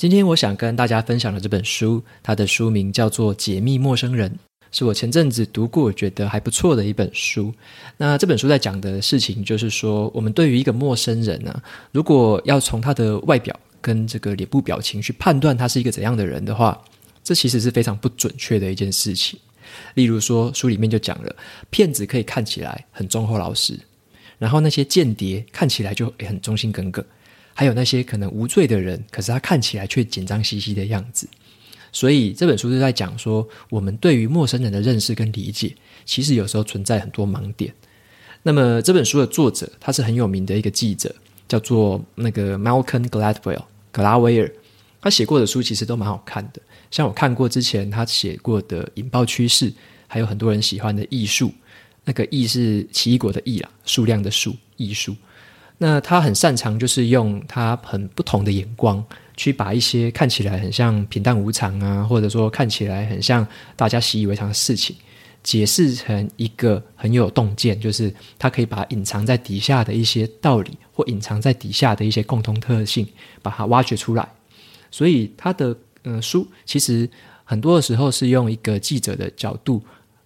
[0.00, 4.30] 今天我想跟大家分享的这本书，它的书名叫做《解密陌生人》，
[4.72, 7.52] 是我前阵子读过，觉得还不错的一本书。
[7.98, 11.54] 那这本书在讲的事情，就是说，我们对于一个陌生人呢、
[11.92, 16.82] 如果要从他的外表跟这个脸部表情去判断他是一个怎样的人的话，
[17.22, 19.38] 这其实是非常不准确的一件事情。
[19.92, 21.36] 例如说，书里面就讲了，
[21.68, 23.78] 骗子可以看起来很忠厚老实，
[24.38, 27.04] 然后那些间谍看起来就很忠心耿耿。
[27.54, 31.28] 还有那些可能无罪的人，可是他看起来却紧张兮兮的样子。
[31.92, 37.74] 所以这本书是在讲说，我们对于陌生人的认识跟理解，其实有时候存在很多盲点。
[38.42, 41.14] 那么这本书的作者，他是很有名的一个记者，
[41.48, 44.50] 叫做那个 Malcolm Gladwell 格拉威尔。
[45.02, 49.70] 他写过的书其实都蛮好看的，像我看过之前他写过的《引爆趋势》，
[50.06, 51.48] 还有很多人喜欢的《艺术》，
[52.04, 55.16] 那个“艺”是奇异果的“异”啦，数量的“数”，艺术。
[55.82, 59.02] 那他很擅长，就是用他很不同的眼光，
[59.34, 64.94] 去把一些看起来很像平淡无常啊，或者说看起来很像大家习以为常的事情，
[65.42, 73.08] 解释成一个很有洞见，就是他可以把隐藏在底下的一些道理，或隐藏在底下的一些共同特性，
[73.40, 74.28] 把它挖掘出来。
[74.90, 77.08] 所以他的呃书，其实
[77.42, 79.82] 很多的时候是用一个记者的角度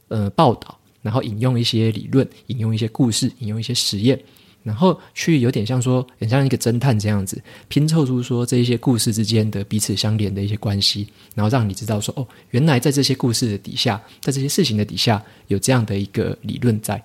[0.08, 4.20] 呃报道，然后引用一些理论，引用一些故事，引用一些实验。
[4.64, 17.00] 然后去有点像说，很像一个侦探这样子，拼凑出说这一些故事之间的彼此相连的一些关系，然后让你知道说，哦，原来在这些故事的底下，在这些事情的底下，有这样的一个理论在。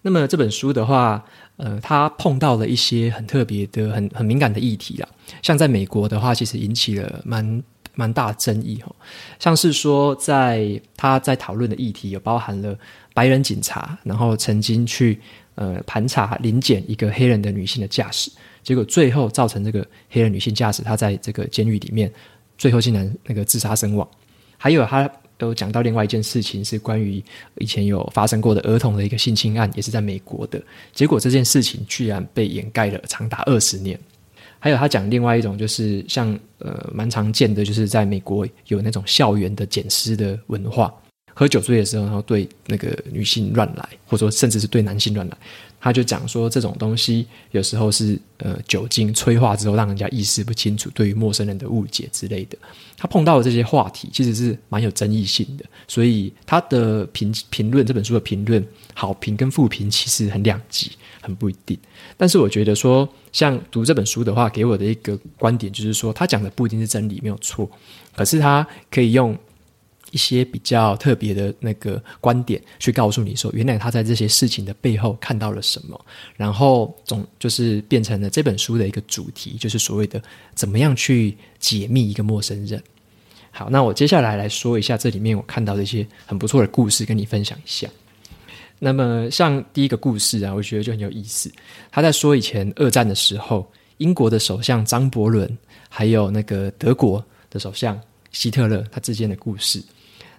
[0.00, 1.24] 那么这本书的话，
[1.56, 5.08] 呃，它碰到了一些很特别的、很很敏感的议题啦，
[5.42, 7.62] 像在美国的话，其实引起了蛮
[7.96, 8.94] 蛮大争议哦，
[9.40, 12.78] 像是说在他在讨论的议题有包含了
[13.12, 15.20] 白人警察，然后曾经去。
[15.58, 18.30] 呃，盘查临检一个黑人的女性的驾驶，
[18.62, 22.08] 结果最后造成这个黑人女性驾驶她在这个监狱里面，
[22.56, 24.08] 最后竟然那个自杀身亡。
[24.56, 25.10] 还有，他
[25.40, 27.20] 有讲到另外一件事情，是关于
[27.56, 30.62] 以前有发生过的儿童的一个性侵案，也是在美国的。
[30.92, 33.98] 结果这件事情居然被掩盖了长达二十年。
[34.60, 40.94] 还有他讲另外一种，就是像呃蛮常见的，就是在美国有那种校园的捡尸的文化。
[41.38, 45.38] 喝酒醉的时候，然后对那个女性乱来，或者说甚至是对男性乱来，
[45.80, 52.58] 他就讲说这种东西有时候是呃酒精催化之后，让人家意识不清楚，对于陌生人的误解之类的。
[52.96, 60.90] 他碰到的这些话题其实是蛮有争议性的，所以他的评评论这本书的评论好评跟负评其实很两极，
[61.20, 61.78] 很不一定。
[62.16, 67.70] 但是我觉得说，像读这本书的话，给我的一个观点就是说，他讲的不一定是真理，没有错，
[68.16, 69.38] 可是他可以用。
[70.10, 76.00] 一些比较特别的那个观点，去告诉你说，原来他在这些事情的背后看到了什么，
[76.36, 80.22] 然后总就是变成了这本书的一个主题，就是所谓的
[80.54, 82.82] 怎么样去解密一个陌生人。
[83.50, 87.88] 好，那我接下来来说一下这里面我看到的一些很不错的故事，跟你分享一下。
[88.78, 91.50] 那么像第一个故事啊，我觉得就很有意思。
[91.90, 95.58] 他在说以前二战的时候，英国的首相张伯伦，
[95.88, 99.82] 还有那个德国的首相希特勒他之间的故事。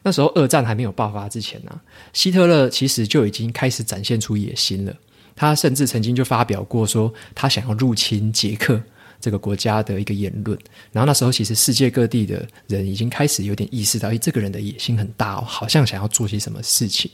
[0.03, 1.81] 那时候二战还没有爆发之前呢、
[2.13, 4.93] 希特勒其实就已经开始展现出野心了。
[5.35, 8.81] 他甚至曾经就发表过说，他想要入侵捷克
[9.21, 10.57] 这个国家的一个言论。
[10.91, 17.09] 然后那时候其实世界各地的人已经开始有点意识到，诶，这个人的野心很大哦，好像想要做些什么事情。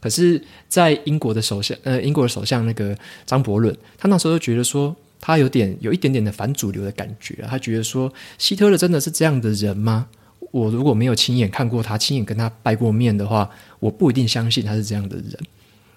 [0.00, 2.96] 可是，在英国的首相，呃，英国的首相那个
[3.26, 7.44] 张伯伦，他那时候就觉得说，他有点有一点点的反主流的感觉。
[7.48, 10.06] 他觉得说，希特勒真的是这样的人吗？
[10.50, 13.48] 我如果没有亲眼看过他，亲眼跟他拜过面的话，
[13.78, 15.38] 我不一定相信他是这样的人。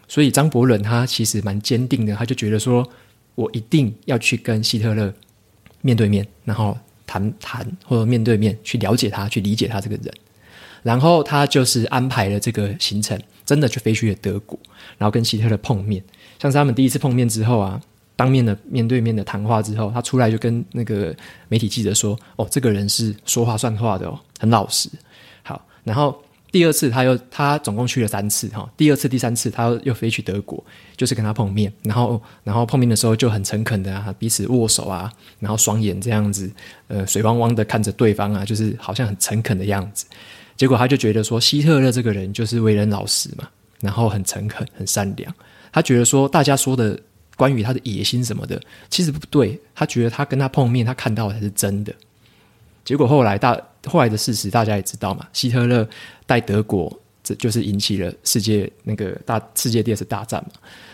[0.08, 2.86] 所以张伯伦他其实蛮坚定的，他就觉得说，
[3.36, 5.14] 我一定要去跟希特勒
[5.82, 6.78] 面对面，然后
[7.08, 10.14] 谈谈，或者面对面去了解他，去理解他这个人。
[10.84, 14.60] 然后他就是安排了这个行程，真的就飞去了德国，
[14.98, 16.04] 然后跟希特勒碰面。
[16.40, 17.82] 像是他们第一次碰面之后啊。
[18.22, 21.12] 当面的面对面的谈话之后，他出来就跟那个
[21.48, 24.88] 媒体记者说：“哦，这个人是说话算话的哦，很老实。”
[25.42, 26.16] 好，然后
[26.52, 30.64] 第二次他又他总共去了三次哈，第二次、第三次他又飞去德国，
[30.96, 36.48] 就是跟他碰面，然后然后碰面的时候就很诚恳的啊，彼此握手啊，然后双眼这样子，
[36.90, 40.06] 呃，水汪汪的看着对方啊，就是好像很诚恳的样子。
[40.56, 45.34] 结果他就觉得说，希特勒这个人就是为人老实嘛，然后很诚恳、很善良。
[45.74, 47.00] 他觉得说，大家说的
[47.42, 49.60] 关于他的野心什么的，其实不对。
[49.74, 51.92] 他觉得他跟他碰面，他看到的才是真的。
[52.86, 55.88] 结果后来大后来的事实大家也知道嘛，希特勒
[56.28, 60.52] 带德国，这就是引起了世界那个大世界第二次大战嘛。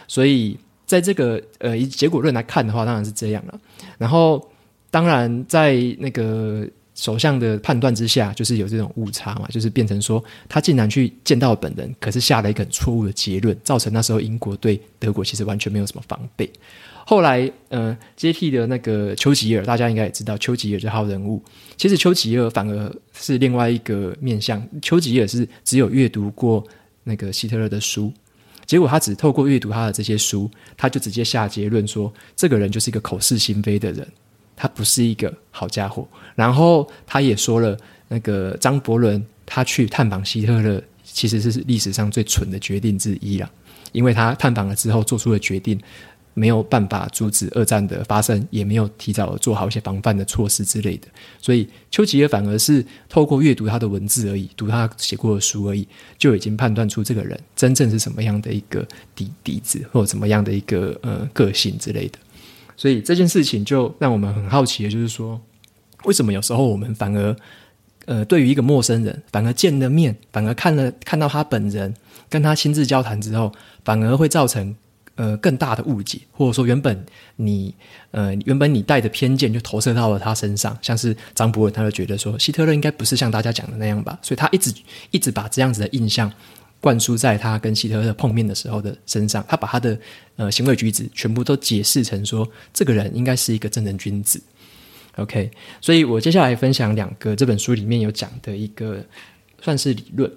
[0.08, 3.60] 所以在这个呃以结果论来看的话，当然是这样了。
[3.98, 4.50] 然后
[4.90, 6.66] 当然在那个
[6.98, 16.52] 首相的判断之下，就是有这种误差嘛，就是变成说他竟然去见到本人，可是下了一个很错误的结论，造成那时候英国对德国其实完全没有什么防备。
[17.06, 21.42] 后来，呃，接替的那个丘吉尔，大家应该也知道，丘吉尔这号人物。
[21.78, 24.62] 其实丘吉尔反而是另外一个面向。
[24.82, 26.62] 丘吉尔是只有阅读过
[27.06, 28.12] 那个希特勒的书，
[28.66, 34.06] 结果他只透过阅读他的这些书，他就直接下结论说，这个人就是一个口是心非的人，
[34.58, 36.06] 他不是一个好家伙。
[36.36, 37.78] 然后他也说了，
[38.10, 43.50] 那个张伯伦他去探访希特勒，其实是历史上最蠢的决定之一了，
[43.94, 45.80] 因为他探访了之后做出的决定。
[46.40, 51.08] 没有办法阻止二战的发生，也没有提早做好一些防范的措施之类的，
[51.42, 62.20] 所以丘吉尔反而是透过阅读他的文字而已，读他写过的书而已，就已经判断出这个人真正是什么样的一个底底子，或者什么样的一个呃个性之类的。
[62.78, 65.42] 所以这件事情就让我们很好奇的，就是说，
[66.06, 67.36] 为什么有时候我们反而
[68.06, 71.94] 呃对于一个陌生人，反而见了面，反而看了看到他本人，
[72.30, 73.52] 跟他亲自交谈之后，
[73.84, 74.74] 反而会造成。
[75.20, 77.04] 呃，更大的误解，或者说原本
[77.38, 77.74] 你
[78.12, 84.72] 呃原本你带的偏见就投射到了他身上，像是张伯伦，他就觉得说希特勒应该不是像大家讲的那样吧，所以他一直
[85.10, 86.32] 一直把这样子的印象
[86.80, 90.00] 灌输在他跟希特勒碰面的时候的身上，他把他的
[90.36, 94.42] 呃行为举止全部都解释成说这个人应该是一个正人君子。
[95.16, 95.50] OK，
[95.82, 99.04] 所以我接下来分享两个这本书里面有讲的一个
[99.62, 100.32] 算是理论。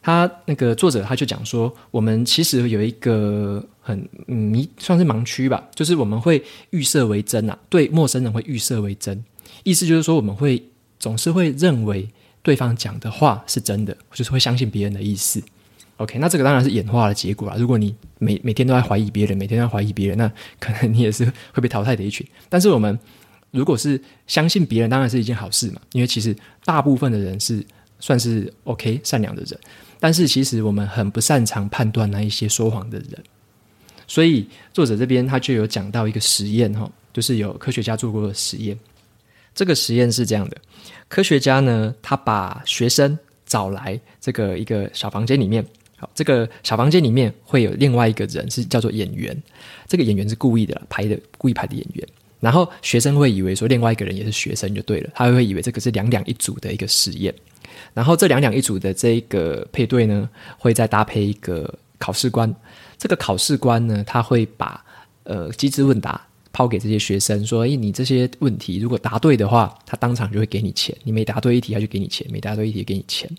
[0.00, 9.24] 他那个作者他就讲说，我们其实有一个很嗯，算是盲区吧，就是我们会预设为真啊，对陌生人会预设为真，
[9.62, 10.62] 意思就是说我们会
[10.98, 12.06] 总是会认为
[12.42, 15.42] 对方讲的话是真的，就是会相信别人的意思。
[15.98, 17.56] OK，那这个当然是演化的结果啊。
[17.58, 22.26] 如果你每每天都在怀疑别人，每天都在怀疑别人，那可能你也是会被淘汰的一群。
[22.48, 22.98] 但是我们
[23.52, 27.64] 如果是相信别人，当然是一件好事嘛，因为其实大部分的人是
[28.00, 29.58] 算是 OK 善良的人。
[30.00, 33.24] 但是其实我们很不擅长判断那一些说谎的人，
[34.06, 38.76] 所以作者这边他就有讲到一个实验哈，就是有科学家做过的实验。
[39.54, 40.56] 这个实验是这样的：
[41.08, 45.64] 科学家呢，他把学生找来这个一个小房间里面，
[46.14, 49.36] 这个小房间里面会有另外一个人是叫做演员，
[49.86, 52.08] 这个演员是故意的拍的，故意拍的演员。
[52.40, 57.34] 然后学生会以为说另外一个人也是学生就对了，他会以为这个是两两一组的一个实验。
[57.94, 60.28] 然后这两两一组的这个配对呢，
[60.58, 62.54] 会再搭配一个考试官。
[62.98, 64.84] 这个考试官呢，他会把
[65.22, 66.20] 呃机智问答
[66.52, 73.30] 抛给这些学生，说：“诶，你这些问题如果答对的话，他当场就会给你钱；你每答对一题，他就给你钱；每答对一题，给你钱。”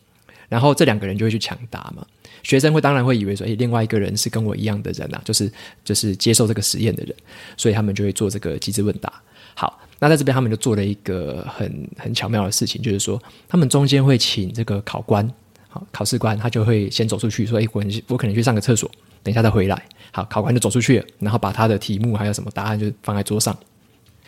[0.49, 2.05] 然后这两个人就会去抢答嘛。
[2.45, 5.51] 学生会当然会以为说：“诶，另外一个人是跟我一样的人啊，就是
[5.83, 7.13] 就是接受这个实验的人。”
[7.57, 9.11] 所以他们就会做这个机智问答。
[9.53, 9.81] 好。
[9.97, 15.25] 那在这边，他们就做了一个很很巧妙的事情，就是说，他们中间会请这个考官，
[15.69, 18.91] 好，考试官，他就会先走出去，说：“哎，我我可能去上个厕所，
[19.23, 23.57] 等一下再回来。”好，考官就走出去，然后把他的题目还有什么答案就放在桌上。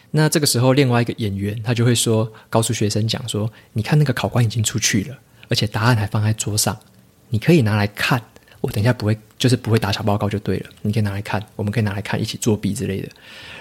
[0.10, 5.20] 那这个时候，另外一个演员他就会说，告诉学生讲说：“你看那个考官已经出去了，
[5.50, 6.80] 而且答案还放在桌上，
[7.30, 8.22] 你可以拿来看。
[8.60, 10.70] 我等一下不会，就是不会打小报告就对了。
[10.82, 13.08] 你可以拿来看，我们可以拿来看，一起作弊之类的。”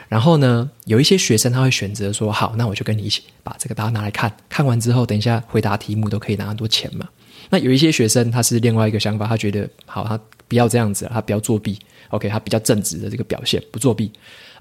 [0.08, 7.06] 然后呢，有一些学生他会选择说：“好，那我就跟你一起把这个答案拿来看，看完之后，等一下回答题目都可以拿很多钱嘛。”
[7.50, 10.18] 那有一些学生他是另外一个想法，他觉得好，他
[10.48, 11.78] 不要这样子，他不要作弊。
[12.08, 14.10] OK，他比较正直的这个表现，不作弊。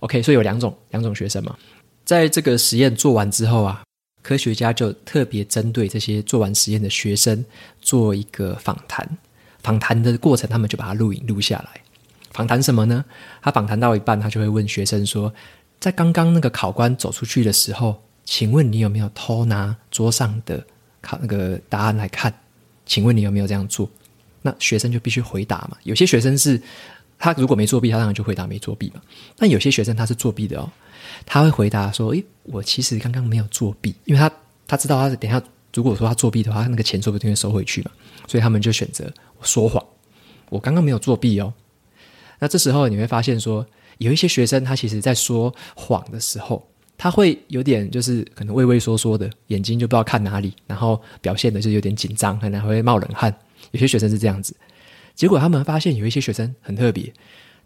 [0.01, 1.55] OK，所以有两种两种学生嘛。
[2.03, 3.81] 在这个实验做完之后啊，
[4.25, 7.45] 科学家就特别针对这些做完实验的学生
[7.79, 9.07] 做一个访谈，
[9.61, 11.79] 访谈的过程他们就把它录影录下来。
[12.31, 13.05] 访谈什么呢？
[13.43, 15.31] 他访谈到一半，他就会问学生说
[15.79, 20.65] ：“在刚刚那个考官走出去的时候，请问你有没有偷拿桌上的
[21.01, 22.33] 考那个答案来看？
[22.87, 23.87] 请问你有没有这样做？”
[24.41, 25.77] 那学生就必须回答嘛。
[25.83, 26.59] 有些学生是
[27.17, 29.01] 他如果没作弊，他当然就回答没作弊嘛。
[29.37, 30.69] 但有些学生他是作弊的哦，
[31.25, 34.31] 他会回答说：“诶，我其实刚刚没有作弊，因为他
[34.67, 35.41] 他知道他等一下
[35.73, 37.91] 如果说他作弊的话，他那个钱说不定会收回去嘛。
[38.27, 39.83] 所以他们就选择说谎，
[40.49, 41.53] 我刚刚没有作弊哦。
[42.39, 43.65] 那这时候你会发现说，
[43.99, 46.67] 有一些学生他其实在说谎的时候，
[46.97, 53.33] 他会有点就是可能畏畏缩缩的，眼睛就不知道看哪里，然后表现的就有点紧张，可能还会冒冷汗。
[53.71, 54.55] 有些学生是这样子，
[55.15, 57.11] 结果他们发现有一些学生很特别，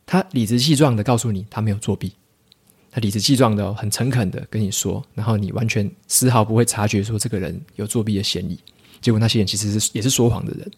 [0.05, 2.13] 他理直气壮的告诉你他没有作弊。
[2.91, 8.59] 他理直气壮的、很诚恳的跟你说，然后你完全丝毫不会察觉说这个人有作弊的嫌疑。
[8.99, 10.69] 结果那些人其实是也是说谎的人，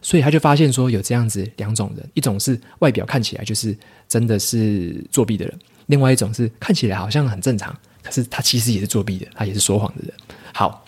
[0.00, 3.76] 所以他就发现说有这样子两种人：一种是外表看起来就是
[4.08, 10.12] 真的是作弊的人，另外一种是看起来好像很正常，可是他其实也是作弊的，他也是说谎的人。
[10.52, 10.84] 好，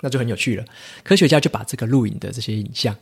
[0.00, 0.64] 那就很有趣了。
[1.04, 2.94] 科学家就把这个录影的这些影像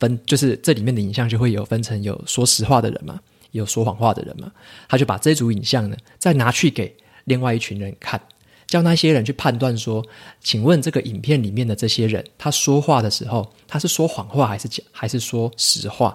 [0.00, 3.20] 分，就是这里面的影像就会有分成有说实话的人嘛。
[3.52, 4.50] 有说谎话的人嘛，
[4.88, 6.92] 他就把这组影像呢，再拿去给
[7.26, 8.20] 另外一群人看，
[8.66, 10.04] 叫那些人去判断说，
[10.40, 16.12] 请问这个影片里面的这些人，他说话的时候，他是说谎话还是讲，还是说实话？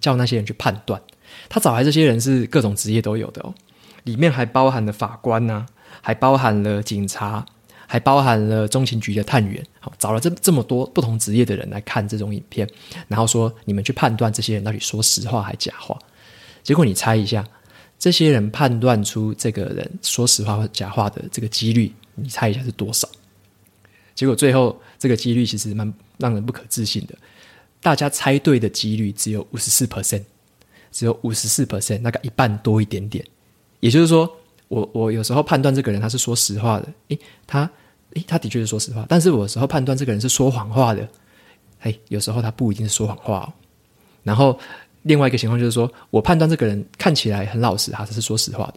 [0.00, 0.98] 叫那些人去判断。
[1.50, 3.52] 他找来这些人是各种职业都有的哦，
[4.04, 5.66] 里面还包含了法官呐、
[6.00, 7.44] 还包含了警察，
[7.90, 9.64] 还包含了中情局的探员。
[9.80, 12.68] 好，找了这这么多不同职业的人来看这种影片，
[13.08, 15.98] 然后说你们去判断这些人到底说实话还假话。
[16.62, 17.42] 结果你猜一下，
[17.98, 23.08] 这些人判断出这个人说实话或假话的这个几率，你猜一下是多少？
[24.14, 27.16] 结果最后这个几率其实蛮让人不可置信的，
[27.80, 30.24] 大家猜对的几率只有五十四 percent，
[30.92, 33.24] 只有五十四 percent，大概一半多一点点。
[33.80, 34.37] 也就是说，
[34.68, 37.68] 我我有时候判断这个人他是说实话的，诶，他
[38.14, 41.08] 诶，他的确是说实话，但是我有时候判断这个人是说谎话的，
[41.82, 43.52] 诶，有时候他不一定是说谎话哦，
[44.22, 44.58] 然后。
[45.02, 48.74] 另外一个情况就是说，我判断这个人看起来很老实，他是说实话的，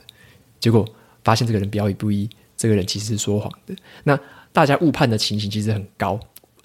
[0.59, 0.87] 结果
[1.23, 3.75] 发现这个人表里不一，这个人其实是说谎的。
[4.03, 4.17] 那
[4.53, 6.17] 大家误判的情形其实很高，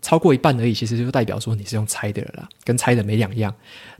[0.07, 3.53] 超过一半而已，其实就代表说你是用猜的了啦，跟猜的没两样。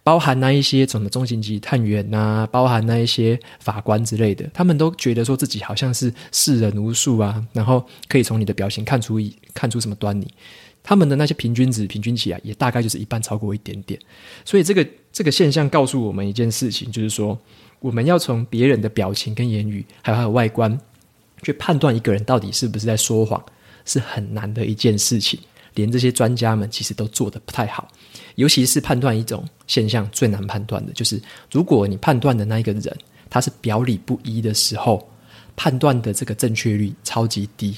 [0.05, 10.33] 包含那一些什么中情局探员呐、包含那一些法官之类的，他们都觉得说自己好像是识人无数啊，然后可以从你的表情看出一看出什么端倪。
[10.85, 13.99] 他们的那些平均值平均起来也大概就是一半超过一点点，
[14.45, 17.37] 所以这个这个现象告诉我们一件事情，就是说
[17.81, 20.79] 我们要从别人的表情跟言语，还有他的外观，
[21.43, 23.45] 去判断一个人到底是不是在说谎，
[23.85, 25.41] 是很难的一件事情。
[25.77, 27.89] 连这些专家们其实都做得不太好，
[28.35, 32.97] 尤其是判断一种现象最难判断的，就是如果你判断的那一个人
[33.31, 35.09] 他是表里不一的时候，
[35.55, 37.77] 判断的这个正确率超级低。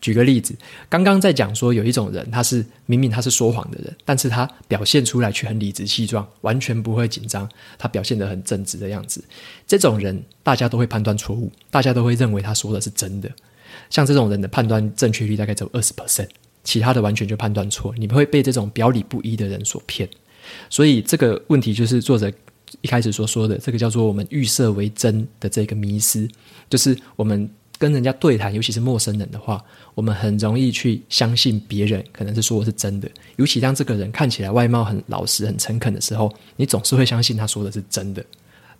[0.00, 0.56] 举个例子，
[0.88, 9.22] 刚刚在讲说有一种人，他是明明他是说谎的人，但是他表现出来却很理直气壮，完全不会紧张，他表现得很正直的样子。
[9.66, 13.30] 这种人大家都会判断错误，大家都会认为他说的是真的。
[13.90, 16.28] 像这种人的判断正确率大概只有二十 percent，
[16.64, 17.94] 其他的完全就判断错。
[17.96, 20.08] 你们会被这种表里不一的人所骗。
[20.68, 22.32] 所以这个问题就是作者
[22.80, 26.28] 一开始所说的，这个叫做我们预设为真的这个迷失，
[26.68, 27.48] 就是我们。
[27.80, 29.64] 跟人家对谈，尤其是陌生人的话，
[29.94, 33.10] 我们很容易去相信别人可能是说的是真的。
[33.36, 38.22] 尤其当这个人看起来外貌很老实、很诚恳的时候，你总是会相信他说的是真的。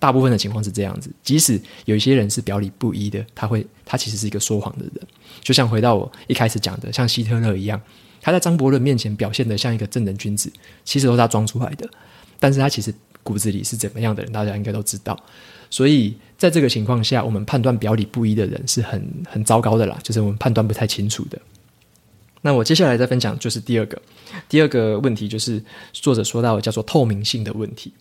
[0.01, 5.07] 大部分的情况是这样子，即使有一些人是表里不一的，他会他其实是一个说谎的人。
[5.43, 7.81] 就像回到我一开始讲的，像希特勒一样，
[8.21, 10.51] 他在张伯伦面前表现得像一个正人君子，
[10.85, 11.89] 其实都是他装出来的。
[12.41, 12.93] 但是他其实
[13.23, 15.17] 骨子里是怎么样的人，大家应该都知道。
[15.69, 21.39] 所以，在这个情况下，我们判断表里不一的人是很很糟糕的啦，就是我们判断不太清楚的。
[22.41, 24.01] 那我接下来再分享就是第二个，
[24.49, 27.93] 第二个问题就是作者说到的叫做透明性的问题。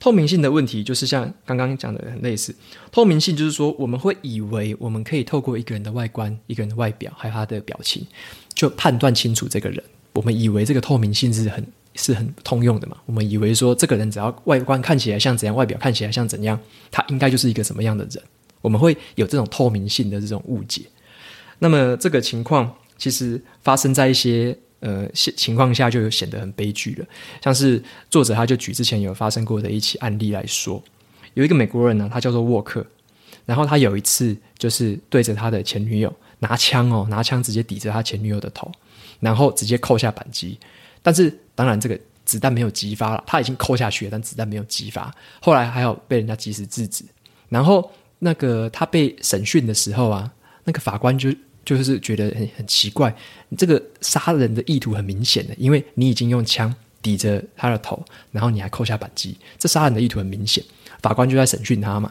[0.00, 2.54] 透明性的问题就是像刚刚讲的很类似，
[2.90, 8.06] 透明性就是说我们会以为我们可以透过一个人的外观、一个人的外表还有他的表情，
[8.54, 9.82] 就判断清楚这个人。
[10.12, 11.66] 我们以为这个透明性是很。
[12.00, 12.96] 是很通用的嘛？
[13.06, 16.56] 我们以为说这个人只要外观看起来像怎样，外表看起来像怎样，
[16.92, 18.22] 他应该就是一个什么样的人？
[18.60, 20.82] 我们会有这种透明性的这种误解。
[21.58, 27.06] 那么这个情况其实发生在一些呃情况下，就显得很悲剧了。
[27.42, 30.82] 像是作者他就举之前有发生过的一起案例来说，
[31.34, 32.84] 有一个美国人呢，他叫做沃克，
[33.46, 38.70] 然后他有一次就是对着他的前女友拿枪哦，拿枪直接抵着他前女友的头，
[39.20, 40.58] 然后直接扣下扳机。
[41.02, 45.14] 但是，当然，这个子弹没有击发了，他已经扣下去了，但子弹没有击发。
[45.40, 47.04] 后来还有被人家及时制止。
[47.48, 50.30] 然后，那个他被审讯的时候啊，
[50.64, 51.30] 那个法官就
[51.76, 53.14] 就是觉得很很奇怪，
[53.58, 60.64] 这个杀人的意图很明显的，因为你已经用枪抵着他的头，然后你还扣下扳机，这杀人的意图很明显。
[61.02, 62.10] 法官就在审讯他嘛，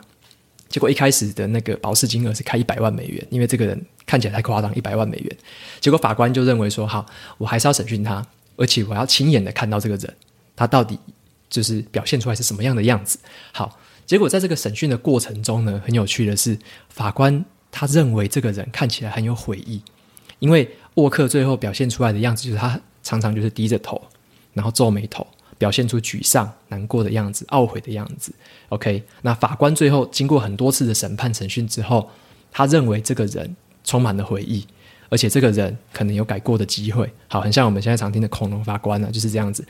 [0.70, 5.38] 结果一开始的那个保释金额是开一百万美元，因为这个人看起来太夸张，一百万美元。
[5.80, 7.04] 结果法官就认为说，好，
[7.40, 8.24] 我还是要审讯他，
[8.58, 10.16] 而且我要亲眼的看到这个人，
[10.56, 11.00] 他到底
[11.50, 13.18] 就是表现出来是什么样的样子。
[13.52, 16.56] 好，结果在这个审讯的过程中呢，很有趣的是，
[16.90, 19.82] 法官他认为这个人看起来很有悔意，
[20.40, 24.02] 因为沃克最后表现出来的样子就是他常常就是低着头，
[24.54, 25.26] 然后皱眉头。
[25.60, 28.32] 表现出沮丧、难过的样子、懊悔的样子。
[28.70, 32.08] OK，那法官最后经过很多次的审判审讯之后，
[32.52, 34.68] 他认为这个人充满了悔意，
[35.10, 37.12] 而且这个人可能有改过的机会。
[37.28, 39.66] 好，很像我们现在常听的恐龙法官呢、就是这样子。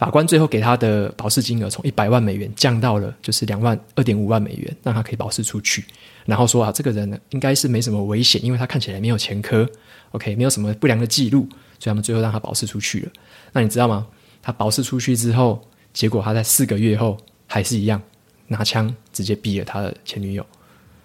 [0.00, 5.84] 法官最后给他的保释金额从一百万美元降到了就是两万二点五万美元，让他可以保释出去。
[6.24, 9.68] 然后说啊，这个人呢应该是没什么危险，因为他看起来没有前科
[10.12, 11.46] ，OK，没有什么不良的记录，
[11.78, 13.12] 所以他们最后让他保释出去了。
[13.52, 14.06] 那你知道吗？
[14.40, 18.00] 他保释出去之后，结果他在四个月后还是一样
[18.46, 20.46] 拿枪直接毙了他的前女友。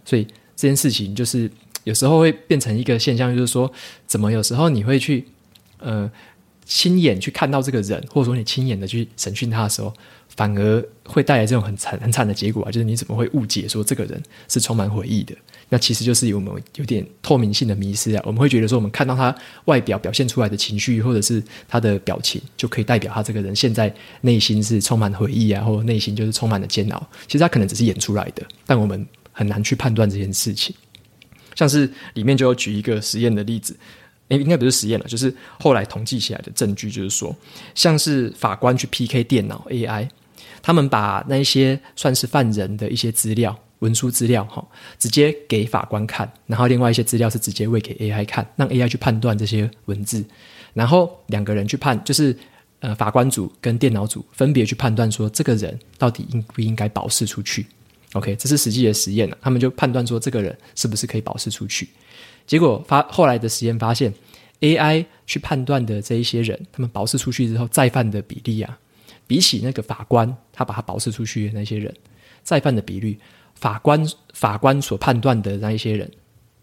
[0.06, 0.24] 所以
[0.56, 1.52] 这件事情就是
[1.84, 3.70] 有时候会变成一个现象，就是说，
[4.08, 5.28] 怎么有时候你会去
[5.80, 6.10] 呃
[6.66, 9.94] 亲眼去看到这个人，或者说你亲眼的去审讯他的时候，
[10.36, 12.72] 反而会带来这种很惨很惨的结果啊！
[12.72, 15.36] 就是你怎么会误解说这个人是充满回忆的？
[15.70, 18.24] 那其实就是我们有点透明性的迷失啊。
[18.26, 27.08] 我们会觉得说，我们看到他外表表现出来的情绪，或者是他的表情，就可以代表他这个人现在内心是充满回忆啊，或者内心就是充满了煎熬。
[27.28, 30.76] 其实他可能只是演出来的，但我们很难去判断这件事情。
[31.56, 33.76] 像是里面就有举一个实验的例子，
[34.30, 37.36] 诶，应该不是实验了，就是后来统计起来的证据，就是说，
[37.74, 40.08] 像是法官去 PK 电脑 AI。
[40.62, 44.68] 他们把那些算是犯人的一些资料、文书资料，哈，
[44.98, 50.26] 直接给法官看，然后另外一些资料是直接喂给 AI 看，让 AI 去判断这些文字，
[50.74, 52.36] 然后两个人去判，就是
[52.80, 57.68] 呃法官组跟电脑组分别去判断说这个人到底应不应该保释出去。
[58.14, 61.90] OK，这是实际的实验了，他们就判断说这个人是不是可以保释出去。
[62.46, 64.14] 结果发后来的实验发现
[64.62, 68.78] ，AI 去判断的这一些人，他们保释出去之后再犯的比例啊。
[69.28, 71.92] 比起那个法官，他把他保释出去的那些人，
[72.44, 73.20] 再犯的比率，
[73.56, 76.10] 法官法官所判断的那一些人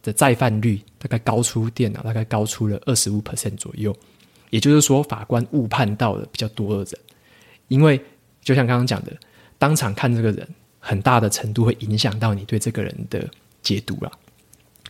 [0.00, 3.92] 的再犯率，大概高出电脑，大概高出了二十五 percent 左右。
[4.50, 7.00] 也就是说，法官误判到了比较多的人，
[7.66, 8.00] 因为
[8.44, 9.12] 就像刚刚讲的，
[9.58, 10.46] 当场看这个人，
[10.78, 13.28] 很大的程度会影响到你对这个人的
[13.60, 14.12] 解读了。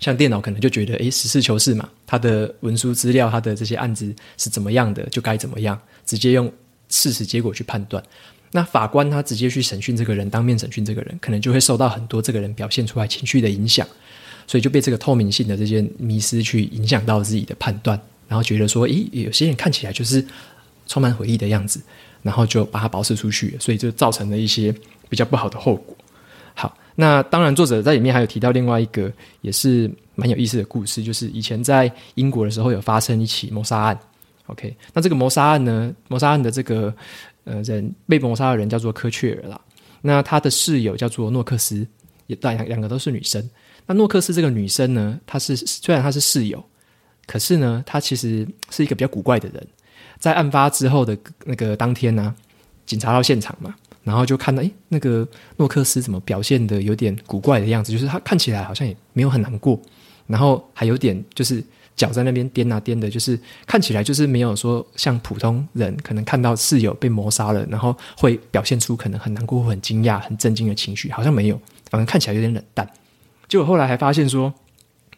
[0.03, 6.53] 像电脑可能就觉得，诶，实事求是嘛，他的文书资料，他的这些案子是怎么样的，就该怎么样，直接用。
[6.95, 8.05] 事实结果去判断，
[8.51, 13.87] 那法官他直接去审讯这个人，当面审讯这个人，可能就会受到很多这个人表现出来情绪的影响，
[14.47, 20.23] 所以就被这个透明性的这些迷失去影响到自己的判断，然后觉得说，诶，有些人看起来就是
[20.87, 21.81] 充满回忆的样子，
[22.21, 24.71] 然后就把他保释出去，所以就造成了一些
[25.09, 25.97] 比较不好的后果。
[26.53, 33.99] 好，那当然作者在里面还有提到另外一个也是蛮有意思的故事，就是以前在英国的时候有发生一起谋杀案。
[34.47, 35.95] OK，那这个谋杀案呢？
[36.09, 36.93] 谋杀案的这个
[37.45, 39.61] 呃人被谋杀的人叫做科雀尔啦。
[40.01, 41.87] 那他的室友叫做诺克斯，
[42.27, 43.49] 也两两个都是女生。
[43.87, 46.63] 那诺克斯这个女生呢，她是虽然她是室友，
[47.27, 49.67] 可是呢，她其实是一个比较古怪的人。
[50.19, 52.35] 在案发之后的那个当天呢，
[52.85, 57.93] 警察到现场嘛，然后就看到，诶，那个诺克斯怎么表现得有点古怪的样子？
[57.93, 59.81] 就是他看起来好像也没有很难过，
[60.27, 61.63] 然后还有点就是。
[61.95, 71.61] 脚在那边颠啊颠的，就是看起来就是没有说像普通人可能看到室友被谋杀了，然后会表现出可能很难过、很惊讶、很震惊的情绪，好像没有，
[71.91, 72.89] 反正看起来有点冷淡。
[73.47, 74.53] 结果后来还发现说，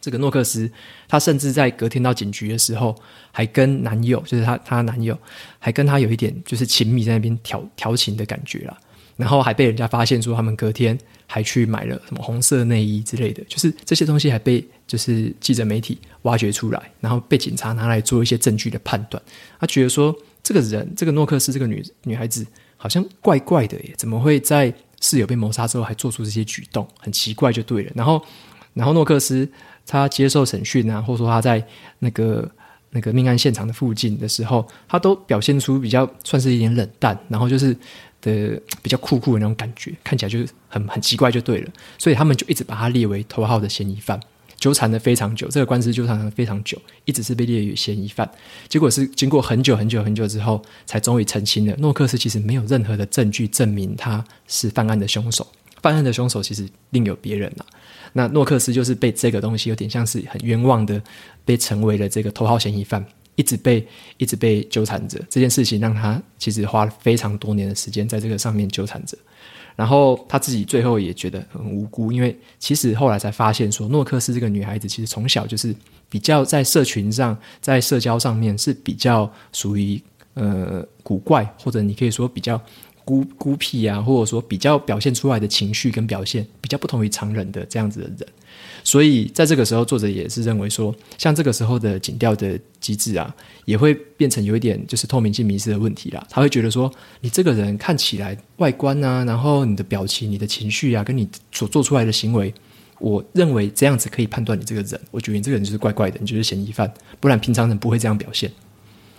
[0.04, 0.70] 这个诺克斯
[1.08, 2.94] 他甚至在隔天到警局的时候，
[3.32, 5.18] 还跟男友，就是他他男友，
[5.58, 8.76] 还跟他有一点就是亲密在那边调调情的感觉啦。
[9.16, 19.22] 然后还被人家发现说他们隔天还去买了什么红色内衣之类的，就是这些东西还被就是记者媒体挖掘出来，然后被警察拿来做一些证据的判断。
[19.58, 26.86] 他觉得说这个人这个诺克斯这个女女孩子好像怪怪的耶，怎么会在室友被谋杀之后还做出这些举动？
[26.98, 27.92] 很奇怪就对了。
[27.94, 28.20] 然后
[28.72, 29.48] 然后诺克斯
[29.86, 31.64] 他接受审讯啊，或者说他在
[31.98, 32.50] 那个
[32.90, 37.76] 那个命案现场的附近的时候，他都表现出比较算是一点冷淡，然后就是。
[38.24, 41.70] 的比较酷酷的那种感觉，看起来就是很很奇怪，就对了。
[41.98, 44.18] 所以他们就一直把他列为头号的嫌疑犯，
[44.56, 45.46] 纠缠了非常久。
[45.48, 48.26] 这个官司纠缠了非常久，一直是被列为嫌疑犯。
[48.66, 51.76] 结果是经过很久很久很久之后，才终于澄清了。
[51.76, 55.46] 诺克斯其实没有任何的证据证明他是犯案的凶手，
[55.82, 57.64] 犯案的凶手其实另有别人呐。
[58.14, 61.02] 那诺克斯就是被这个东西有点像是很冤枉的，
[61.44, 63.04] 被成为了这个头号嫌疑犯。
[63.36, 63.84] 一直被
[64.16, 65.18] 一直被纠缠着。
[65.28, 69.18] 这件事情让他其实花了非常多年的时间在这个上面纠缠着。
[69.74, 75.74] 然后他自己最后也觉得很无辜，因为其实后来才发现说，诺克斯这个女孩子其实从小就是
[76.08, 80.00] 比较在社群上，在社交上面是比较属于
[80.34, 82.62] 呃古怪，或者你可以说比较
[83.04, 88.26] 孤孤僻啊，或者说比较表现出来的情绪跟表现比较不同于常人的这样子的人。
[88.82, 96.26] 所以在这个时候，作者也是认为说，像这个时候的警调的机制啊，也会变成有一点就是透明性迷失的问题啦。
[96.28, 96.90] 他会觉得说，
[97.20, 102.52] 你这个人看起来外观啊，然后你的表情、你的情绪啊，跟你所做出来的行为，
[102.98, 105.00] 我认为这样子可以判断你这个人。
[105.10, 108.50] 我觉得你这个人就是怪怪的，你就是嫌疑犯，不然平常人不会这样表现。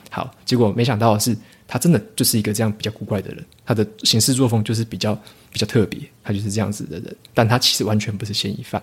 [0.09, 1.35] 好，结果没想到的是，
[1.67, 5.13] 他真的就是一个这样比较古怪的人，他的行事作风就是比较
[5.51, 8.81] 比较特别，他就是这样子的人，但他其实完全不是嫌疑犯。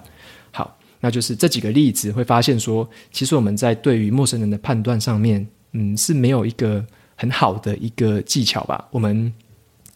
[0.51, 6.85] 好，那就是这几个例子会发现说，其实我们在对于陌生人的判断上面，嗯，是没有一个
[7.17, 8.87] 很好的一个技巧吧。
[8.91, 9.33] 我们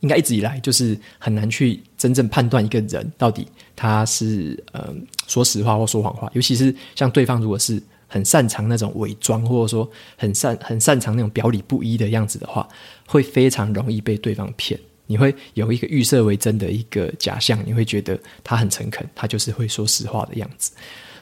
[0.00, 4.94] 应该一直以来就是很难去真正判断一个人到底他是呃
[5.26, 12.68] 说实话或说谎话，尤其是像对方如果是很擅长那种伪装，或者说很擅很擅长那种表里不一的样子的话，
[13.06, 14.78] 会非常容易被对方骗。
[15.08, 20.72] 你会有一个预设为真的一个假象，你会觉得他很诚恳，他就是会说实话的样子。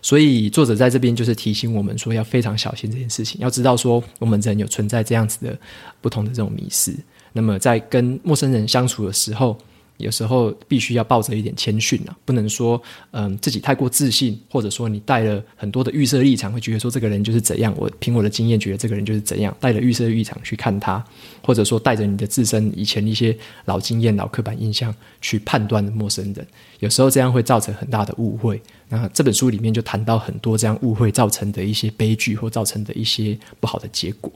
[0.00, 3.40] 所以作者在这边就是提醒我们说，要非常小心这件事情。
[3.40, 5.58] 要知道说，我们人有存在这样子的
[6.00, 6.94] 不同的这种迷失。
[7.32, 9.58] 那么在跟陌生人相处的时候，
[9.98, 12.80] 有时候必须要抱着一点谦逊啊，不能说
[13.12, 17.72] 嗯自己太过自信，或者说你带了很多的预设立场，会觉得说这个人就是怎样。
[17.76, 21.02] 我凭我的经验觉得这个人就是怎样，带了预设立场去看他，
[21.42, 26.46] 或者说带着你的自身以前一些老经验、老刻板印象去判断陌生人，
[26.80, 28.60] 有时候这样会造成很大的误会。
[28.88, 34.30] 那这本书里面就谈到很多这样误会造成的一些悲剧或造成的一些不好的结果。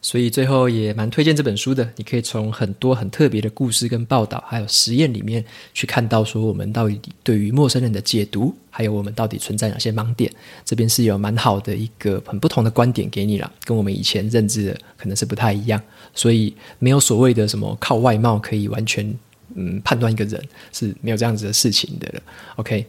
[0.00, 10.32] 所以最后也蛮推荐这本书的，你可以从很多很特别的故事跟报道，还有实验里面去看到说我们到底对于陌生人的解读，还有我们到底存在哪些盲点。
[10.64, 15.82] 这边是有蛮好的一个很不同的观点给你了，跟我们以前认知的可能是不太一样。
[16.14, 19.12] 所以没有所谓的什么靠外貌可以完全
[19.56, 20.40] 嗯判断一个人，
[20.72, 22.22] 是没有这样子的事情的了。
[22.54, 22.86] OK，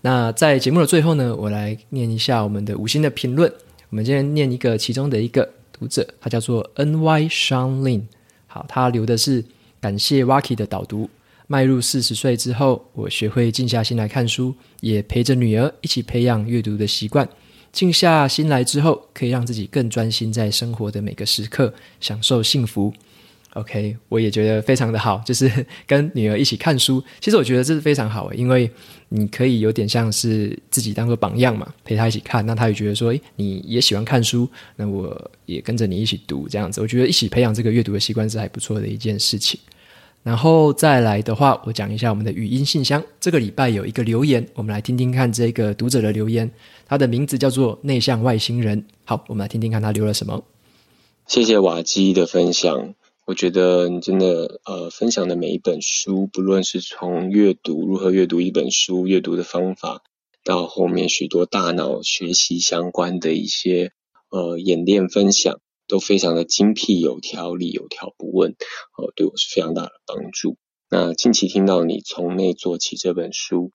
[0.00, 3.50] 那在节目的最后呢，我来念一下我们的五星的评论。
[3.90, 5.48] 我们今天念一个其中的一个。
[5.78, 8.02] 读者，他叫做 N Y Shan Lin。
[8.46, 9.44] 好，他留的是
[9.80, 11.08] 感谢 Waki 的导读。
[11.46, 17.26] 迈入四十岁之后，我学会静下心来看书，也陪着女儿一起培养阅读的习惯。
[17.72, 22.92] 静下心来之后，可以让自己更专心在生活的每个时刻，享受幸福。
[23.54, 25.50] OK，我也觉得非常的好，就是
[25.86, 27.02] 跟女儿一起看书。
[27.20, 28.70] 其实我觉得这是非常好，因为
[29.08, 39.58] 你可以有点像是自己当做榜样嘛，陪她一起看，那她也觉得说，诶，你也喜欢看书，那我也跟着你一起读，这样子，我觉得一起培养这个阅读的习惯是还不错的一件事情。
[40.22, 43.02] 然后再来的话，我讲一下我们的语音信箱。
[43.18, 46.50] 这个礼拜有一个留言，我们来听听看这个读者的留言，
[46.86, 48.84] 他的名字叫做内向外星人。
[49.04, 50.44] 好，我们来听听看他留了什么。
[51.26, 52.94] 谢谢瓦基的分享。
[53.28, 60.02] 我觉得你真的呃分享的每一本书，不论是从阅读如何阅读一本书、阅读的方法，
[60.44, 63.92] 到后面许多大脑学习相关的一些
[64.30, 68.56] 呃演练分享，都非常的精辟、有条理、有条不紊，
[68.96, 70.56] 呃，对我是非常大的帮助。
[70.88, 73.72] 那近期听到你从内做起这本书，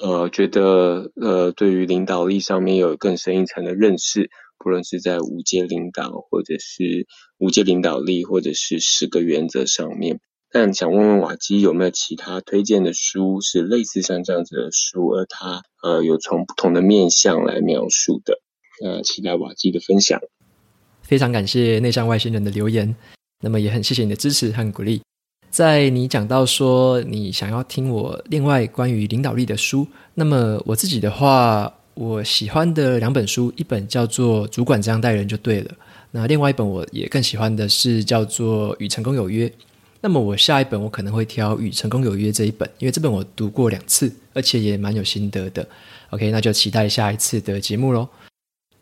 [0.00, 4.30] 呃，觉得呃对于领导力上面有更深一层的认识。
[4.58, 7.06] 不论是在五阶领导，或者是
[7.38, 18.40] 五阶领导力，或者是十个原则上面，但想问问瓦基有没有其他推荐的书是类似像这样子的书，而他呃有从不同的面向来描述的？
[18.82, 20.20] 呃，期待瓦基的分享。
[21.02, 22.96] 非常感谢内向外星人的留言，
[23.42, 25.02] 那么也很谢谢你的支持和鼓励。
[25.50, 31.72] 在你讲到说你想要听我另外关于领导力的书，那么我自己的话。
[31.94, 35.70] 我喜欢的两本书，一本叫做《主管这样待人就对了》，
[36.10, 39.48] 那另外一本我也更喜欢的是叫做《与成功有约》。
[40.00, 45.66] 那么我下一本我可能会挑《与成功有约》这一本，因为这本我读过两次，而且也蛮有心得的。
[46.10, 48.08] OK，那就期待下一次的节目喽。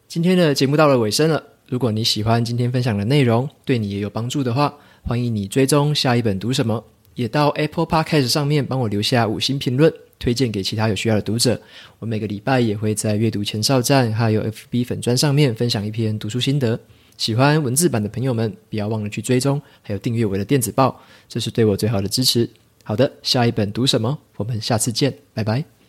[0.08, 6.82] 今天的节目到了尾声了，如果你喜欢今天分享的内容，对你也有帮助的话，欢迎你追踪下一本读什么，
[7.14, 9.92] 也到 Apple Podcast 上面帮我留下五星评论。
[10.22, 11.60] 推荐给其他有需要的读者。
[11.98, 16.78] 我每个礼拜也会在阅读前哨站还有 FB 粉砖上面分享一篇读书心得。
[17.18, 22.48] 喜欢文字版的朋友们，不要忘了去追踪，还有订阅我的电子报，这是对我最好的支持。
[22.84, 24.16] 好的，下一本读什么？
[24.36, 25.81] 我们下次见，拜拜。